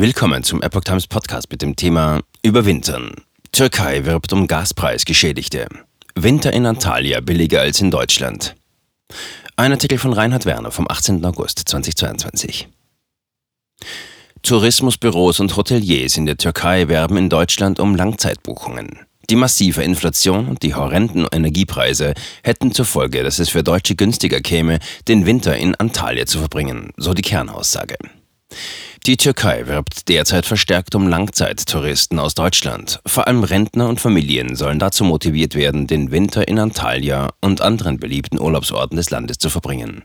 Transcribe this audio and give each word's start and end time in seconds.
Willkommen 0.00 0.42
zum 0.42 0.62
Epoch 0.62 0.84
Times 0.84 1.06
Podcast 1.06 1.50
mit 1.50 1.60
dem 1.60 1.76
Thema 1.76 2.22
Überwintern. 2.42 3.16
Türkei 3.52 4.06
wirbt 4.06 4.32
um 4.32 4.46
Gaspreisgeschädigte. 4.46 5.68
Winter 6.14 6.54
in 6.54 6.64
Antalya 6.64 7.20
billiger 7.20 7.60
als 7.60 7.82
in 7.82 7.90
Deutschland. 7.90 8.54
Ein 9.56 9.72
Artikel 9.72 9.98
von 9.98 10.14
Reinhard 10.14 10.46
Werner 10.46 10.70
vom 10.70 10.86
18. 10.88 11.22
August 11.22 11.58
2022. 11.68 12.68
Tourismusbüros 14.40 15.38
und 15.38 15.54
Hoteliers 15.54 16.16
in 16.16 16.24
der 16.24 16.38
Türkei 16.38 16.88
werben 16.88 17.18
in 17.18 17.28
Deutschland 17.28 17.78
um 17.78 17.94
Langzeitbuchungen. 17.94 19.00
Die 19.28 19.36
massive 19.36 19.82
Inflation 19.82 20.48
und 20.48 20.62
die 20.62 20.74
horrenden 20.74 21.26
Energiepreise 21.30 22.14
hätten 22.42 22.72
zur 22.72 22.86
Folge, 22.86 23.22
dass 23.22 23.38
es 23.38 23.50
für 23.50 23.62
Deutsche 23.62 23.96
günstiger 23.96 24.40
käme, 24.40 24.78
den 25.08 25.26
Winter 25.26 25.58
in 25.58 25.74
Antalya 25.74 26.24
zu 26.24 26.38
verbringen, 26.38 26.94
so 26.96 27.12
die 27.12 27.20
Kernaussage. 27.20 27.98
Die 29.06 29.16
Türkei 29.16 29.66
wirbt 29.66 30.10
derzeit 30.10 30.44
verstärkt 30.44 30.94
um 30.94 31.08
Langzeittouristen 31.08 32.18
aus 32.18 32.34
Deutschland. 32.34 33.00
Vor 33.06 33.26
allem 33.26 33.44
Rentner 33.44 33.88
und 33.88 33.98
Familien 33.98 34.56
sollen 34.56 34.78
dazu 34.78 35.04
motiviert 35.04 35.54
werden, 35.54 35.86
den 35.86 36.10
Winter 36.10 36.46
in 36.46 36.58
Antalya 36.58 37.30
und 37.40 37.62
anderen 37.62 37.98
beliebten 37.98 38.38
Urlaubsorten 38.38 38.98
des 38.98 39.08
Landes 39.08 39.38
zu 39.38 39.48
verbringen. 39.48 40.04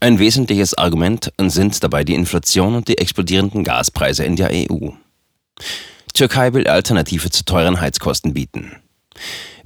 Ein 0.00 0.18
wesentliches 0.18 0.76
Argument 0.76 1.32
sind 1.38 1.82
dabei 1.82 2.04
die 2.04 2.14
Inflation 2.14 2.74
und 2.74 2.88
die 2.88 2.98
explodierenden 2.98 3.64
Gaspreise 3.64 4.24
in 4.24 4.36
der 4.36 4.50
EU. 4.52 4.90
Türkei 6.12 6.52
will 6.52 6.66
Alternative 6.66 7.30
zu 7.30 7.46
teuren 7.46 7.80
Heizkosten 7.80 8.34
bieten. 8.34 8.72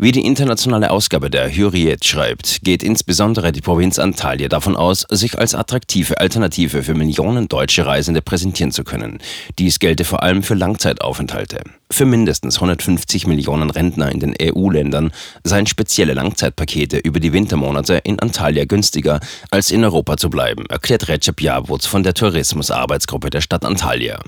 Wie 0.00 0.12
die 0.12 0.24
internationale 0.24 0.92
Ausgabe 0.92 1.28
der 1.28 1.54
Hürriyet 1.54 2.04
schreibt, 2.04 2.60
geht 2.62 2.84
insbesondere 2.84 3.50
die 3.50 3.60
Provinz 3.60 3.98
Antalya 3.98 4.48
davon 4.48 4.76
aus, 4.76 5.04
sich 5.10 5.36
als 5.38 5.56
attraktive 5.56 6.20
Alternative 6.20 6.84
für 6.84 6.94
Millionen 6.94 7.48
deutsche 7.48 7.84
Reisende 7.84 8.22
präsentieren 8.22 8.70
zu 8.70 8.84
können. 8.84 9.18
Dies 9.58 9.80
gelte 9.80 10.04
vor 10.04 10.22
allem 10.22 10.44
für 10.44 10.54
Langzeitaufenthalte. 10.54 11.62
Für 11.90 12.04
mindestens 12.04 12.56
150 12.56 13.26
Millionen 13.26 13.70
Rentner 13.70 14.12
in 14.12 14.20
den 14.20 14.34
EU-Ländern 14.40 15.10
seien 15.42 15.66
spezielle 15.66 16.14
Langzeitpakete 16.14 16.98
über 16.98 17.18
die 17.18 17.33
Wintermonate 17.33 17.94
in 18.05 18.20
Antalya 18.20 18.66
günstiger, 18.66 19.18
als 19.50 19.72
in 19.72 19.83
Europa 19.83 20.16
zu 20.16 20.30
bleiben, 20.30 20.66
erklärt 20.66 21.08
Recep 21.08 21.40
Yavuz 21.40 21.86
von 21.86 22.05
der 22.05 22.14
Tourismusarbeitsgruppe 22.14 23.30
der 23.30 23.40
Stadt 23.40 23.64
Antalya. 23.64 24.20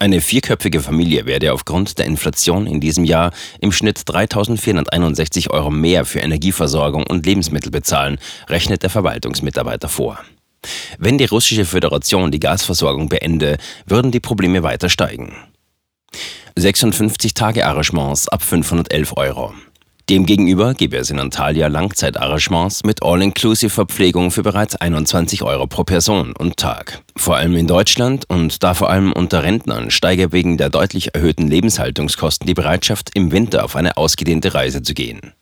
Eine 0.00 0.20
vierköpfige 0.20 0.80
Familie 0.80 1.26
werde 1.26 1.52
aufgrund 1.52 1.98
der 1.98 2.06
Inflation 2.06 2.68
in 2.68 2.78
diesem 2.80 3.02
Jahr 3.02 3.32
im 3.60 3.72
Schnitt 3.72 3.98
3.461 3.98 5.50
Euro 5.50 5.70
mehr 5.70 6.04
für 6.04 6.20
Energieversorgung 6.20 7.04
und 7.04 7.26
Lebensmittel 7.26 7.72
bezahlen, 7.72 8.18
rechnet 8.48 8.84
der 8.84 8.90
Verwaltungsmitarbeiter 8.90 9.88
vor. 9.88 10.20
Wenn 10.98 11.18
die 11.18 11.24
russische 11.24 11.64
Föderation 11.64 12.30
die 12.30 12.38
Gasversorgung 12.38 13.08
beende, 13.08 13.58
würden 13.86 14.12
die 14.12 14.20
Probleme 14.20 14.62
weiter 14.62 14.88
steigen. 14.88 15.34
56 16.54 17.34
Tage 17.34 17.66
Arrangements 17.66 18.28
ab 18.28 18.42
511 18.42 19.16
Euro. 19.16 19.52
Demgegenüber 20.08 20.74
gebe 20.74 20.96
es 20.96 21.10
in 21.10 21.18
Antalya 21.18 21.66
Langzeitarrangements 21.66 22.82
mit 22.84 23.02
All-Inclusive-Verpflegung 23.02 24.30
für 24.30 24.42
bereits 24.42 24.76
21 24.76 25.42
Euro 25.42 25.66
pro 25.66 25.84
Person 25.84 26.32
und 26.32 26.56
Tag. 26.56 27.02
Vor 27.18 27.36
allem 27.36 27.56
in 27.56 27.66
Deutschland 27.66 28.26
und 28.28 28.62
da 28.62 28.74
vor 28.74 28.90
allem 28.90 29.12
unter 29.12 29.42
Rentnern 29.42 29.90
steige 29.90 30.30
wegen 30.30 30.56
der 30.56 30.70
deutlich 30.70 31.16
erhöhten 31.16 31.48
Lebenshaltungskosten 31.48 32.46
die 32.46 32.54
Bereitschaft, 32.54 33.10
im 33.12 33.32
Winter 33.32 33.64
auf 33.64 33.74
eine 33.74 33.96
ausgedehnte 33.96 34.54
Reise 34.54 34.82
zu 34.82 34.94
gehen. 34.94 35.32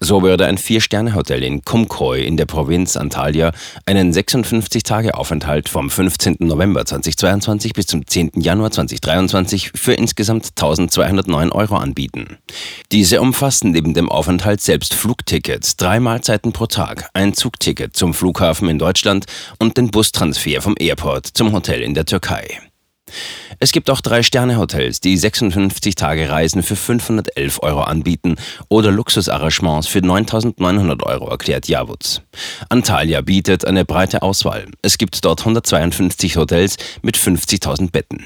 So 0.00 0.22
würde 0.22 0.46
ein 0.46 0.58
Vier-Sterne-Hotel 0.58 1.42
in 1.44 1.62
Kumkoy 1.64 2.24
in 2.24 2.36
der 2.36 2.46
Provinz 2.46 2.96
Antalya 2.96 3.52
einen 3.86 4.12
56-Tage-Aufenthalt 4.12 5.68
vom 5.68 5.88
15. 5.88 6.36
November 6.40 6.84
2022 6.84 7.74
bis 7.74 7.86
zum 7.86 8.06
10. 8.06 8.32
Januar 8.36 8.70
2023 8.70 9.72
für 9.74 9.92
insgesamt 9.92 10.46
1209 10.56 11.52
Euro 11.52 11.76
anbieten. 11.76 12.38
Diese 12.90 13.20
umfassen 13.20 13.70
neben 13.70 13.94
dem 13.94 14.08
Aufenthalt 14.08 14.62
selbst 14.62 14.94
Flugtickets, 14.94 15.76
drei 15.76 16.00
Mahlzeiten 16.00 16.52
pro 16.52 16.66
Tag, 16.66 17.10
ein 17.12 17.34
Zugticket 17.34 17.94
zum 17.94 18.14
Flughafen 18.14 18.68
in 18.68 18.78
Deutschland 18.78 19.26
und 19.58 19.76
den 19.76 19.90
Bustransfer 19.90 20.62
vom 20.62 20.74
Airport 20.78 21.19
zum 21.26 21.52
Hotel 21.52 21.82
in 21.82 21.94
der 21.94 22.04
Türkei. 22.04 22.60
Es 23.58 23.72
gibt 23.72 23.90
auch 23.90 24.00
Drei-Sterne-Hotels, 24.00 25.00
die 25.00 25.16
56 25.16 25.94
Tage 25.94 26.30
Reisen 26.30 26.62
für 26.62 26.76
511 26.76 27.62
Euro 27.62 27.82
anbieten 27.82 28.36
oder 28.68 28.90
Luxusarrangements 28.90 29.86
für 29.86 29.98
9.900 29.98 31.02
Euro, 31.02 31.28
erklärt 31.28 31.68
Javuz. 31.68 32.22
Antalya 32.68 33.20
bietet 33.20 33.66
eine 33.66 33.84
breite 33.84 34.22
Auswahl. 34.22 34.66
Es 34.82 34.98
gibt 34.98 35.24
dort 35.24 35.40
152 35.40 36.36
Hotels 36.36 36.76
mit 37.02 37.16
50.000 37.16 37.90
Betten. 37.90 38.24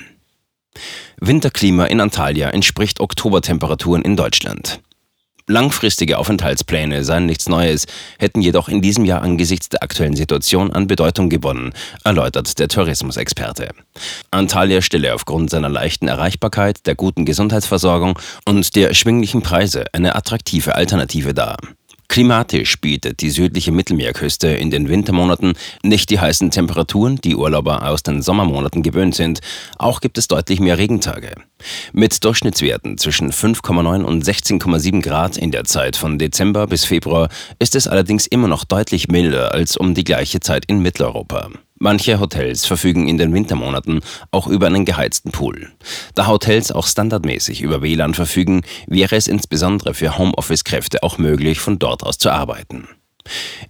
Winterklima 1.21 1.87
in 1.87 2.01
Antalya 2.01 2.51
entspricht 2.51 3.01
Oktobertemperaturen 3.01 4.03
in 4.03 4.17
Deutschland. 4.17 4.81
Langfristige 5.47 6.17
Aufenthaltspläne 6.17 7.05
seien 7.05 7.27
nichts 7.27 7.51
Neues, 7.51 7.87
hätten 8.19 8.41
jedoch 8.41 8.71
in 8.71 8.81
diesem 8.81 9.05
Jahr 9.05 9.21
angesichts 9.21 9.69
der 9.69 9.83
aktuellen 9.83 10.17
Situation 10.17 10.73
an 10.73 10.87
Bedeutung 10.87 11.29
gewonnen, 11.29 11.75
erläutert 12.03 12.59
der 12.59 12.69
Tourismusexperte. 12.69 13.69
Antalya 14.31 14.81
stelle 14.81 15.13
aufgrund 15.13 15.51
seiner 15.51 15.69
leichten 15.69 16.09
Erreichbarkeit, 16.09 16.87
der 16.87 16.95
guten 16.95 17.27
Gesundheitsversorgung 17.27 18.19
und 18.47 18.75
der 18.75 18.89
erschwinglichen 18.89 19.43
Preise 19.43 19.85
eine 19.93 20.15
attraktive 20.15 20.77
Alternative 20.77 21.35
dar. 21.35 21.59
Klimatisch 22.15 22.81
bietet 22.81 23.23
die 23.23 23.31
südliche 23.31 23.73
Mittelmeerküste 23.73 24.47
in 24.47 24.71
den 24.71 24.89
Wintermonaten 24.89 25.55
nicht 25.83 26.11
die 26.11 26.21
heißen 26.21 26.53
Temperaturen, 26.53 27.17
die 27.17 27.35
Urlauber 27.35 27.89
aus 27.89 28.05
den 28.05 28.23
Sommermonaten 28.23 28.85
gewöhnt 28.85 29.17
sind. 29.17 29.41
Auch 29.79 30.01
gibt 30.01 30.17
es 30.17 30.29
deutlich 30.29 30.61
mehr 30.61 30.79
Regentage. 30.79 31.33
Mit 31.93 32.25
Durchschnittswerten 32.25 32.99
zwischen 32.99 33.33
5,9 33.33 34.05
und 34.05 34.25
16,7 34.25 35.03
Grad 35.03 35.37
in 35.37 35.51
der 35.51 35.65
Zeit 35.65 35.97
von 35.97 36.17
Dezember 36.17 36.69
bis 36.69 36.85
Februar 36.85 37.31
ist 37.59 37.75
es 37.75 37.89
allerdings 37.89 38.29
immer 38.29 38.47
noch 38.47 38.63
deutlich 38.63 39.09
milder 39.09 39.51
als 39.51 39.77
um 39.77 39.95
die 39.95 40.05
gleiche 40.05 40.39
Zeit 40.39 40.67
in 40.67 40.79
Mitteleuropa. 40.79 41.51
Manche 41.79 42.21
Hotels 42.21 42.67
verfügen 42.67 43.09
in 43.09 43.19
den 43.19 43.35
Wintermonaten 43.35 44.01
auch 44.31 44.47
über 44.47 44.69
einen 44.69 44.85
geheizten 44.85 45.33
Pool. 45.33 45.73
Da 46.15 46.29
Hotels 46.29 46.71
auch 46.71 46.87
standardmäßig 46.87 47.63
über 47.63 47.83
WLAN 47.83 48.15
verfügen, 48.15 48.63
wäre 48.87 49.17
es 49.17 49.27
insbesondere 49.27 49.93
für 49.93 50.17
Homeoffice-Kräfte 50.17 51.03
auch 51.03 51.19
möglich, 51.19 51.59
von 51.59 51.79
dort 51.81 52.05
aus 52.05 52.19
zu 52.19 52.31
arbeiten. 52.31 52.87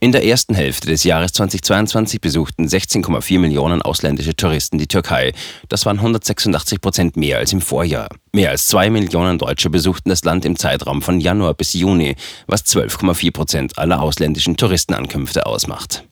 In 0.01 0.13
der 0.13 0.25
ersten 0.25 0.55
Hälfte 0.55 0.89
des 0.89 1.05
Jahres 1.05 1.33
2022 1.33 2.21
besuchten 2.21 2.67
16,4 2.67 3.39
Millionen 3.39 3.83
ausländische 3.83 4.35
Touristen 4.35 4.79
die 4.79 4.89
Türkei. 4.89 5.33
Das 5.69 5.87
waren 5.87 5.99
186 5.99 6.81
Prozent 6.81 7.17
mehr 7.17 7.39
als 7.39 7.53
im 7.53 7.61
Vorjahr. 7.61 8.09
Mehr 8.33 8.51
als 8.51 8.67
zwei 8.67 8.91
Millionen 8.91 9.39
Deutsche 9.39 9.71
besuchten 9.71 10.09
das 10.09 10.25
Land 10.25 10.45
im 10.45 10.57
Zeitraum 10.57 11.03
von 11.03 11.21
Januar 11.21 11.55
bis 11.55 11.73
Juni, 11.73 12.17
was 12.47 12.67
12,4 12.67 13.33
Prozent 13.33 13.79
aller 13.79 14.03
ausländischen 14.03 14.57
Touristenankünfte 14.57 15.47
ausmacht. 15.47 16.05